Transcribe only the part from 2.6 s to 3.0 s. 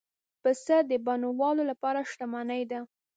ده.